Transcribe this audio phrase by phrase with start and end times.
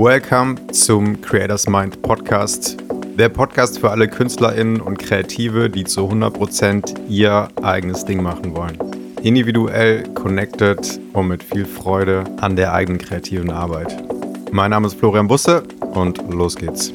[0.00, 2.76] Welcome zum Creators Mind Podcast.
[3.18, 8.78] Der Podcast für alle KünstlerInnen und Kreative, die zu 100% ihr eigenes Ding machen wollen.
[9.24, 13.92] Individuell, connected und mit viel Freude an der eigenen kreativen Arbeit.
[14.52, 15.64] Mein Name ist Florian Busse
[15.94, 16.92] und los geht's.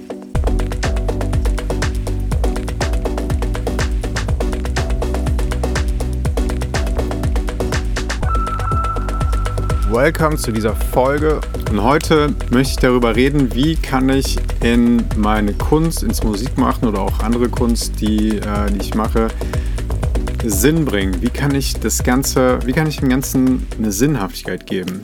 [9.93, 11.39] Welcome zu dieser Folge
[11.69, 16.99] und heute möchte ich darüber reden, wie kann ich in meine Kunst, ins Musikmachen oder
[16.99, 19.27] auch andere Kunst, die, äh, die ich mache,
[20.43, 21.21] Sinn bringen.
[21.21, 25.03] Wie kann ich das Ganze, wie kann ich dem Ganzen eine Sinnhaftigkeit geben?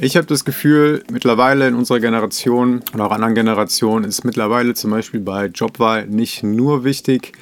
[0.00, 4.92] Ich habe das Gefühl, mittlerweile in unserer Generation und auch anderen Generationen ist mittlerweile zum
[4.92, 7.32] Beispiel bei Jobwahl nicht nur wichtig,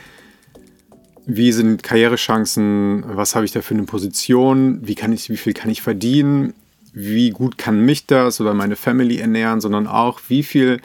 [1.27, 5.52] wie sind Karrierechancen, was habe ich da für eine Position, wie, kann ich, wie viel
[5.52, 6.55] kann ich verdienen,
[6.93, 10.80] wie gut kann mich das oder meine Family ernähren, sondern auch, wie viel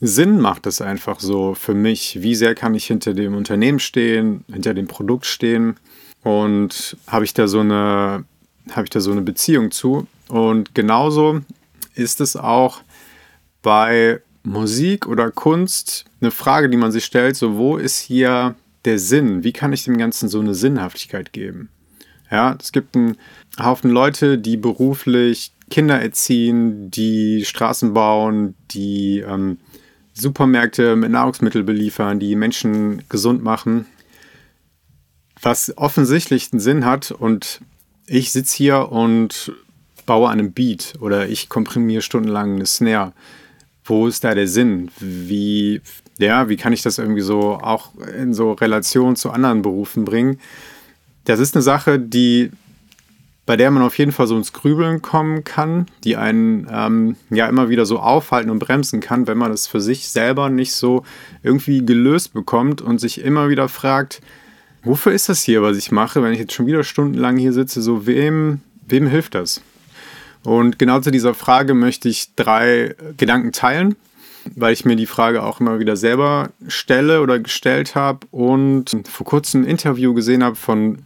[0.00, 4.44] Sinn macht es einfach so für mich, wie sehr kann ich hinter dem Unternehmen stehen,
[4.50, 5.76] hinter dem Produkt stehen
[6.22, 8.24] und habe ich da so eine,
[8.70, 10.06] habe ich da so eine Beziehung zu.
[10.28, 11.40] Und genauso
[11.94, 12.80] ist es auch
[13.60, 18.54] bei Musik oder Kunst eine Frage, die man sich stellt, so wo ist hier
[18.84, 21.68] der Sinn, wie kann ich dem Ganzen so eine Sinnhaftigkeit geben?
[22.30, 23.16] Ja, es gibt einen
[23.62, 29.58] Haufen Leute, die beruflich Kinder erziehen, die Straßen bauen, die ähm,
[30.14, 33.86] Supermärkte mit Nahrungsmitteln beliefern, die Menschen gesund machen,
[35.40, 37.60] was offensichtlich einen Sinn hat und
[38.06, 39.52] ich sitze hier und
[40.06, 43.12] baue einen Beat oder ich komprimiere stundenlang eine Snare.
[43.92, 44.90] Wo ist da der Sinn?
[45.00, 45.82] Wie
[46.18, 50.38] ja, wie kann ich das irgendwie so auch in so Relation zu anderen Berufen bringen?
[51.26, 52.50] Das ist eine Sache, die
[53.44, 57.48] bei der man auf jeden Fall so ins Grübeln kommen kann, die einen ähm, ja
[57.48, 61.04] immer wieder so aufhalten und bremsen kann, wenn man das für sich selber nicht so
[61.42, 64.22] irgendwie gelöst bekommt und sich immer wieder fragt,
[64.84, 67.82] wofür ist das hier, was ich mache, wenn ich jetzt schon wieder stundenlang hier sitze,
[67.82, 69.60] so wem, wem hilft das?
[70.44, 73.96] Und genau zu dieser Frage möchte ich drei Gedanken teilen,
[74.56, 79.26] weil ich mir die Frage auch immer wieder selber stelle oder gestellt habe und vor
[79.26, 80.98] kurzem ein Interview gesehen habe von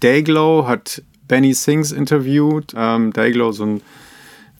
[0.00, 2.72] Dayglow, hat Benny Sings interviewt.
[2.74, 3.82] Ähm, Dayglow, so ein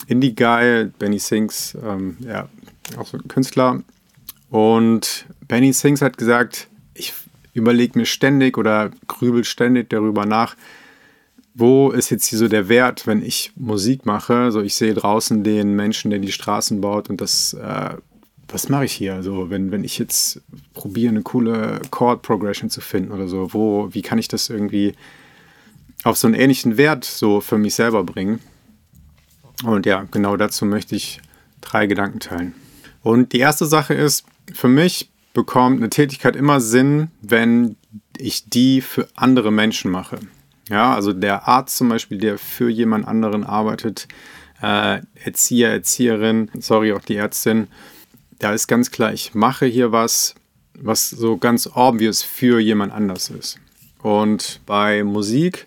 [0.06, 2.48] Indie-Guy, Benny Sings, ähm, ja,
[2.96, 3.82] auch so ein Künstler.
[4.50, 7.12] Und Benny Sings hat gesagt, ich
[7.54, 10.56] überlege mir ständig oder grübel ständig darüber nach,
[11.54, 14.52] wo ist jetzt hier so der Wert, wenn ich Musik mache?
[14.52, 17.96] So, ich sehe draußen den Menschen, der die Straßen baut und das äh,
[18.52, 19.14] was mache ich hier?
[19.14, 20.40] Also, wenn, wenn ich jetzt
[20.74, 24.94] probiere, eine coole Chord Progression zu finden oder so, wo, wie kann ich das irgendwie
[26.02, 28.40] auf so einen ähnlichen Wert so für mich selber bringen?
[29.64, 31.20] Und ja, genau dazu möchte ich
[31.60, 32.54] drei Gedanken teilen.
[33.02, 37.76] Und die erste Sache ist, für mich bekommt eine Tätigkeit immer Sinn, wenn
[38.16, 40.18] ich die für andere Menschen mache.
[40.70, 44.06] Ja, also der Arzt zum Beispiel, der für jemand anderen arbeitet,
[44.62, 47.66] äh, Erzieher, Erzieherin, sorry, auch die Ärztin,
[48.38, 50.34] da ist ganz klar, ich mache hier was,
[50.74, 53.58] was so ganz obvious für jemand anders ist.
[54.02, 55.66] Und bei Musik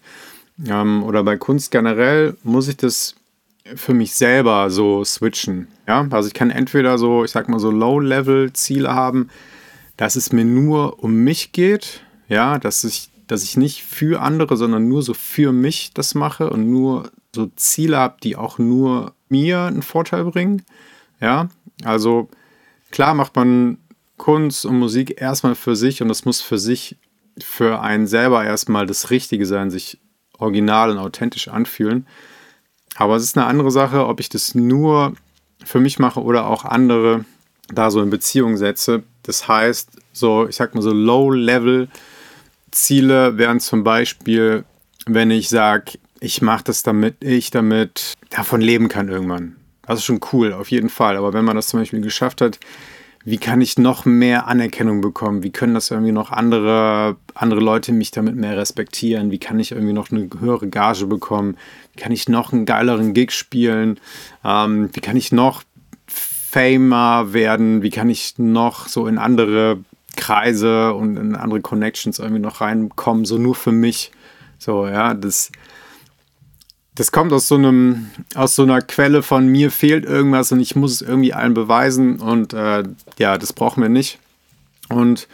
[0.65, 3.15] ähm, oder bei Kunst generell muss ich das
[3.75, 5.67] für mich selber so switchen.
[5.87, 9.29] Ja, also ich kann entweder so, ich sag mal so Low-Level-Ziele haben,
[9.97, 14.57] dass es mir nur um mich geht, ja, dass ich, dass ich nicht für andere,
[14.57, 19.13] sondern nur so für mich das mache und nur so Ziele habe, die auch nur
[19.29, 20.63] mir einen Vorteil bringen.
[21.19, 21.49] Ja,
[21.83, 22.29] also
[22.93, 23.79] Klar macht man
[24.17, 26.95] Kunst und Musik erstmal für sich und das muss für sich,
[27.41, 29.97] für einen selber erstmal das Richtige sein, sich
[30.37, 32.05] original und authentisch anfühlen.
[32.95, 35.15] Aber es ist eine andere Sache, ob ich das nur
[35.65, 37.25] für mich mache oder auch andere
[37.67, 39.01] da so in Beziehung setze.
[39.23, 40.93] Das heißt, so, ich sag mal so
[42.73, 44.65] Low-Level-Ziele wären zum Beispiel,
[45.05, 49.57] wenn ich sage, ich mache das damit ich damit davon leben kann irgendwann.
[49.85, 51.17] Das ist schon cool, auf jeden Fall.
[51.17, 52.59] Aber wenn man das zum Beispiel geschafft hat,
[53.25, 55.43] wie kann ich noch mehr Anerkennung bekommen?
[55.43, 59.31] Wie können das irgendwie noch andere, andere Leute mich damit mehr respektieren?
[59.31, 61.57] Wie kann ich irgendwie noch eine höhere Gage bekommen?
[61.93, 63.99] Wie kann ich noch einen geileren Gig spielen?
[64.43, 65.63] Ähm, wie kann ich noch
[66.07, 67.81] famer werden?
[67.81, 69.79] Wie kann ich noch so in andere
[70.15, 73.25] Kreise und in andere Connections irgendwie noch reinkommen?
[73.25, 74.11] So nur für mich.
[74.57, 75.51] So, ja, das
[76.95, 80.75] das kommt aus so einem, aus so einer Quelle von mir fehlt irgendwas und ich
[80.75, 82.83] muss es irgendwie allen beweisen und äh,
[83.17, 84.19] ja, das brauchen wir nicht.
[84.89, 85.27] Und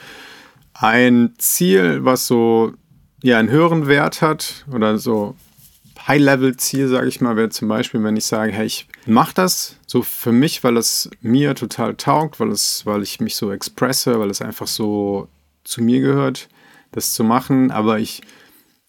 [0.74, 2.74] ein Ziel, was so
[3.22, 5.36] ja einen höheren Wert hat oder so
[6.09, 10.01] High-Level-Ziel, sage ich mal, wäre zum Beispiel, wenn ich sage, hey, ich mache das so
[10.01, 14.31] für mich, weil es mir total taugt, weil, es, weil ich mich so expresse, weil
[14.31, 15.27] es einfach so
[15.63, 16.50] zu mir gehört,
[16.91, 18.21] das zu machen, aber ich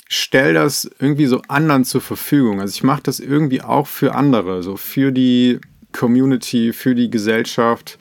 [0.09, 2.61] stelle das irgendwie so anderen zur Verfügung.
[2.61, 5.61] Also ich mache das irgendwie auch für andere, so für die
[5.93, 7.99] Community, für die Gesellschaft.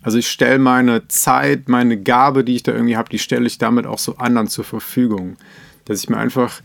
[0.00, 3.58] Also ich stelle meine Zeit, meine Gabe, die ich da irgendwie habe, die stelle ich
[3.58, 5.36] damit auch so anderen zur Verfügung.
[5.84, 6.62] Dass ich mir einfach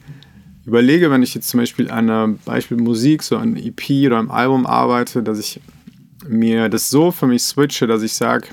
[0.68, 4.30] überlege, wenn ich jetzt zum Beispiel an einem Beispiel Musik, so an EP oder einem
[4.30, 5.62] Album arbeite, dass ich
[6.28, 8.50] mir das so für mich switche, dass ich sage,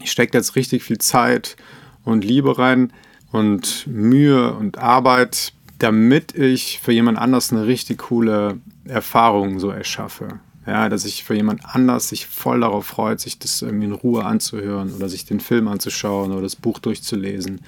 [0.00, 1.56] ich stecke jetzt richtig viel Zeit
[2.04, 2.92] und Liebe rein
[3.30, 10.40] und Mühe und Arbeit, damit ich für jemand anders eine richtig coole Erfahrung so erschaffe.
[10.66, 14.24] Ja, dass ich für jemand anders sich voll darauf freut, sich das irgendwie in Ruhe
[14.24, 17.60] anzuhören oder sich den Film anzuschauen oder das Buch durchzulesen.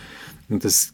[0.49, 0.94] Und das,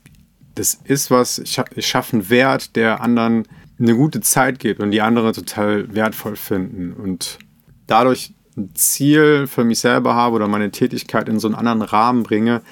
[0.54, 3.44] das ist was, ich, ich schaffe einen Wert, der anderen
[3.78, 6.92] eine gute Zeit gibt und die andere total wertvoll finden.
[6.92, 7.38] Und
[7.86, 12.22] dadurch ein Ziel für mich selber habe oder meine Tätigkeit in so einen anderen Rahmen
[12.22, 12.62] bringe,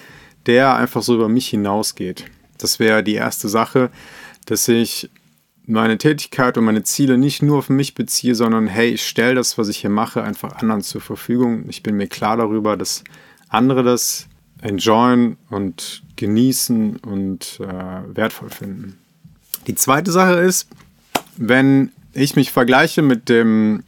[0.47, 2.27] der einfach so über mich hinausgeht.
[2.59, 3.91] Das wäre die erste Sache,
[4.47, 5.11] dass ich
[5.67, 9.59] meine Tätigkeit und meine Ziele nicht nur auf mich beziehe, sondern hey, ich stelle das,
[9.59, 11.69] was ich hier mache, einfach anderen zur Verfügung.
[11.69, 13.05] Ich bin mir klar darüber, dass
[13.49, 14.29] andere das
[14.61, 18.99] enjoyen und genießen und äh, wertvoll finden.
[19.67, 20.69] Die zweite Sache ist,
[21.37, 23.85] wenn ich mich vergleiche mit dem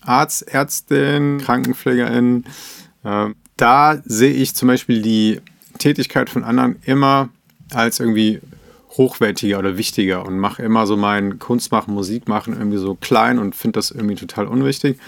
[0.00, 2.44] Arzt, Ärztin, Krankenpflegerin,
[3.04, 5.40] äh, da sehe ich zum Beispiel die
[5.78, 7.28] Tätigkeit von anderen immer
[7.72, 8.40] als irgendwie
[8.96, 13.78] hochwertiger oder wichtiger und mache immer so mein Kunstmachen, Musikmachen irgendwie so klein und finde
[13.78, 14.98] das irgendwie total unwichtig.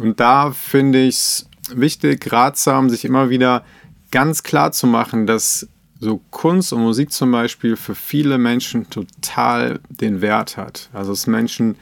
[0.00, 3.64] Und da finde ich es wichtig, ratsam, sich immer wieder
[4.10, 5.68] ganz klar zu machen, dass
[6.00, 10.90] so Kunst und Musik zum Beispiel für viele Menschen total den Wert hat.
[10.92, 11.76] Also dass Menschen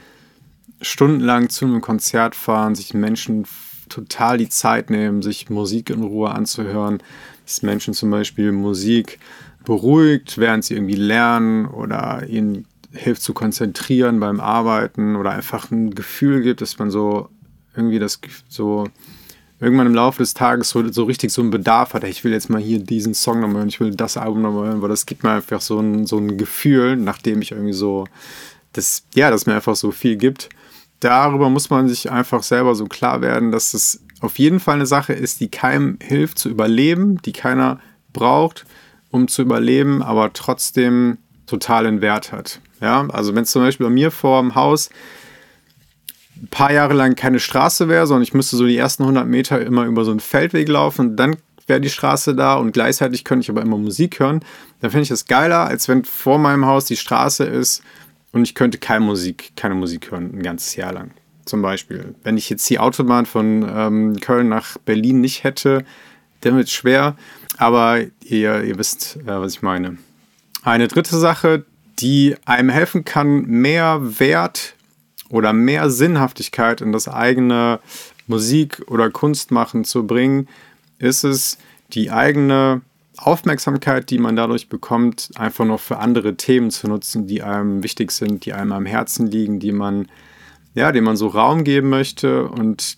[0.81, 3.45] stundenlang zu einem Konzert fahren, sich Menschen
[3.89, 7.01] total die Zeit nehmen, sich Musik in Ruhe anzuhören,
[7.45, 9.19] dass Menschen zum Beispiel Musik
[9.65, 15.95] beruhigt, während sie irgendwie lernen oder ihnen hilft zu konzentrieren beim Arbeiten oder einfach ein
[15.95, 17.29] Gefühl gibt, dass man so
[17.75, 18.87] irgendwie das so
[19.63, 22.49] irgendwann im Laufe des Tages so, so richtig so einen Bedarf hat, ich will jetzt
[22.49, 25.23] mal hier diesen Song nochmal hören, ich will das Album nochmal hören, weil das gibt
[25.23, 28.05] mir einfach so ein, so ein Gefühl, nachdem ich irgendwie so
[28.73, 30.49] das, ja, das mir einfach so viel gibt.
[30.99, 34.85] Darüber muss man sich einfach selber so klar werden, dass es auf jeden Fall eine
[34.85, 37.79] Sache ist, die keinem hilft zu überleben, die keiner
[38.13, 38.65] braucht,
[39.11, 42.59] um zu überleben, aber trotzdem totalen Wert hat.
[42.81, 44.89] Ja, also wenn es zum Beispiel bei mir vor dem Haus
[46.43, 49.61] ein paar Jahre lang keine Straße wäre, sondern ich müsste so die ersten 100 Meter
[49.61, 51.37] immer über so einen Feldweg laufen, dann
[51.67, 54.43] wäre die Straße da und gleichzeitig könnte ich aber immer Musik hören,
[54.81, 57.81] dann finde ich das geiler, als wenn vor meinem Haus die Straße ist
[58.33, 61.11] und ich könnte keine Musik, keine Musik hören ein ganzes Jahr lang
[61.45, 62.15] zum Beispiel.
[62.23, 65.85] Wenn ich jetzt die Autobahn von ähm, Köln nach Berlin nicht hätte,
[66.41, 67.15] dann wird es schwer.
[67.57, 69.97] Aber ihr, ihr wisst, äh, was ich meine.
[70.63, 71.65] Eine dritte Sache,
[71.99, 74.75] die einem helfen kann, mehr Wert
[75.33, 77.79] oder mehr Sinnhaftigkeit in das eigene
[78.27, 80.47] Musik- oder Kunstmachen zu bringen,
[80.99, 81.57] ist es,
[81.93, 82.81] die eigene
[83.17, 88.11] Aufmerksamkeit, die man dadurch bekommt, einfach noch für andere Themen zu nutzen, die einem wichtig
[88.11, 90.07] sind, die einem am Herzen liegen, die man
[90.75, 92.97] ja, dem man so Raum geben möchte und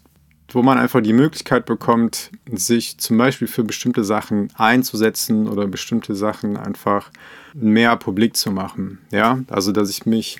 [0.49, 6.15] wo man einfach die Möglichkeit bekommt, sich zum Beispiel für bestimmte Sachen einzusetzen oder bestimmte
[6.15, 7.11] Sachen einfach
[7.53, 8.99] mehr publik zu machen.
[9.11, 10.37] Ja, also dass ich mich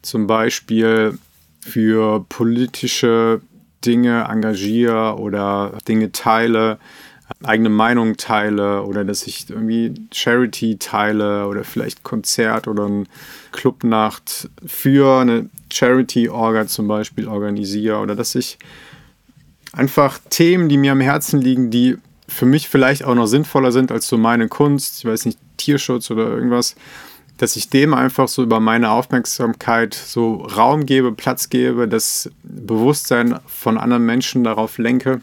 [0.00, 1.18] zum Beispiel
[1.68, 3.40] für politische
[3.84, 6.78] Dinge engagiere oder Dinge teile,
[7.44, 13.04] eigene Meinung teile oder dass ich irgendwie Charity teile oder vielleicht Konzert oder eine
[13.52, 18.58] Clubnacht für eine Charity-Orga zum Beispiel organisiere oder dass ich
[19.72, 23.92] einfach Themen, die mir am Herzen liegen, die für mich vielleicht auch noch sinnvoller sind
[23.92, 26.76] als so meine Kunst, ich weiß nicht, Tierschutz oder irgendwas,
[27.38, 33.38] dass ich dem einfach so über meine Aufmerksamkeit so Raum gebe, Platz gebe, das Bewusstsein
[33.46, 35.22] von anderen Menschen darauf lenke.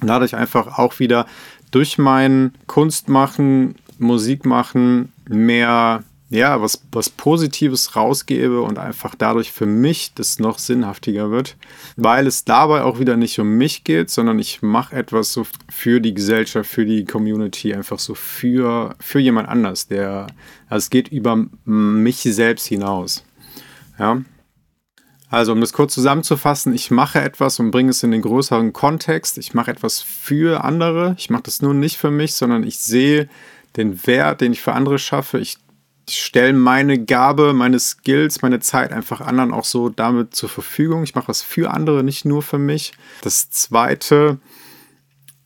[0.00, 1.26] Und dadurch einfach auch wieder
[1.70, 9.66] durch mein Kunstmachen, Musik machen mehr ja, was, was Positives rausgebe und einfach dadurch für
[9.66, 11.56] mich das noch sinnhaftiger wird,
[11.96, 16.00] weil es dabei auch wieder nicht um mich geht, sondern ich mache etwas so für
[16.00, 20.28] die Gesellschaft, für die Community, einfach so für, für jemand anders, der,
[20.68, 23.24] also es geht über mich selbst hinaus.
[23.98, 24.22] Ja.
[25.30, 29.38] Also, um das kurz zusammenzufassen, ich mache etwas und bringe es in den größeren Kontext.
[29.38, 31.14] Ich mache etwas für andere.
[31.18, 33.28] Ich mache das nur nicht für mich, sondern ich sehe
[33.76, 35.38] den Wert, den ich für andere schaffe.
[35.38, 35.59] Ich
[36.10, 41.04] ich stelle meine Gabe, meine Skills, meine Zeit einfach anderen auch so damit zur Verfügung.
[41.04, 42.92] Ich mache was für andere, nicht nur für mich.
[43.22, 44.38] Das Zweite,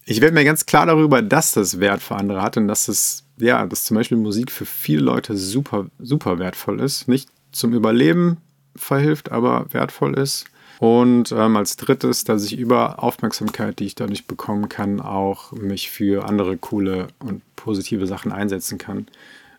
[0.07, 3.25] ich werde mir ganz klar darüber, dass das Wert für andere hat und dass es,
[3.37, 7.09] ja, dass zum Beispiel Musik für viele Leute super, super wertvoll ist.
[7.09, 8.39] Nicht zum Überleben
[8.75, 10.47] verhilft, aber wertvoll ist.
[10.79, 15.91] Und ähm, als drittes, dass ich über Aufmerksamkeit, die ich dadurch bekommen kann, auch mich
[15.91, 19.07] für andere coole und positive Sachen einsetzen kann.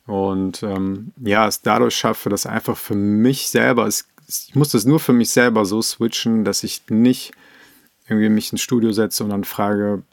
[0.08, 4.86] Und ähm, ja, es dadurch schaffe, dass einfach für mich selber, es, ich muss das
[4.86, 7.34] nur für mich selber so switchen, dass ich nicht
[8.08, 10.04] irgendwie mich ins Studio setze und dann frage,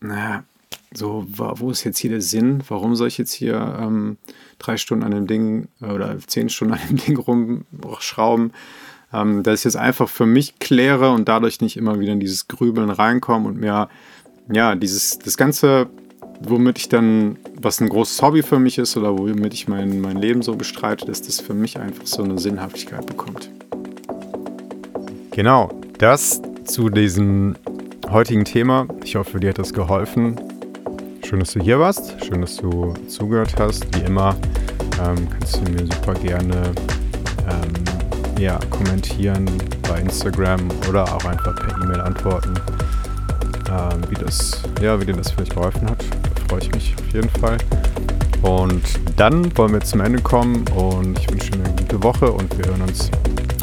[0.00, 0.44] naja,
[0.94, 2.62] so, wo ist jetzt hier der Sinn?
[2.68, 4.18] Warum soll ich jetzt hier ähm,
[4.58, 8.52] drei Stunden an dem Ding oder zehn Stunden an dem Ding rumschrauben?
[9.12, 12.48] Ähm, dass ich es einfach für mich kläre und dadurch nicht immer wieder in dieses
[12.48, 13.88] Grübeln reinkomme und mir,
[14.50, 15.88] ja, dieses, das Ganze,
[16.46, 20.16] womit ich dann, was ein großes Hobby für mich ist oder womit ich mein, mein
[20.16, 23.50] Leben so bestreite, dass das für mich einfach so eine Sinnhaftigkeit bekommt.
[25.30, 27.54] Genau, das zu diesem
[28.10, 28.86] heutigen Thema.
[29.04, 30.38] Ich hoffe, dir hat das geholfen.
[31.24, 32.14] Schön, dass du hier warst.
[32.24, 33.86] Schön, dass du zugehört hast.
[33.96, 34.36] Wie immer
[35.02, 36.72] ähm, kannst du mir super gerne
[37.48, 39.46] ähm, ja, kommentieren
[39.88, 42.54] bei Instagram oder auch einfach per E-Mail antworten,
[43.70, 46.01] ähm, wie, das, ja, wie dir das vielleicht geholfen hat.
[46.52, 47.56] Freue ich mich auf jeden Fall.
[48.42, 48.82] Und
[49.16, 52.66] dann wollen wir zum Ende kommen und ich wünsche dir eine gute Woche und wir
[52.66, 53.10] hören uns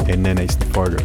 [0.08, 0.96] in der nächsten Folge.